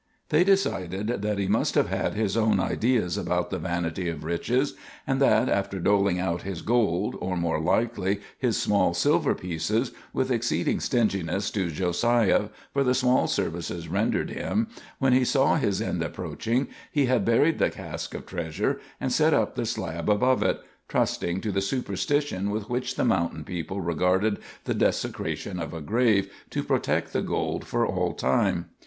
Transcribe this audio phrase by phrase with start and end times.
[0.29, 4.73] They decided that he must have had his own ideas about the vanity of riches,
[5.05, 10.31] and that after doling out his gold, or, more likely, his small silver pieces, with
[10.31, 16.01] exceeding stinginess to Josiah for the small services rendered him, when he saw his end
[16.01, 20.59] approaching, he had buried the cask of treasure, and set up the slab above it,
[20.87, 26.33] trusting to the superstition with which the mountain people regarded the desecration of a grave
[26.49, 28.65] to protect the gold for all time.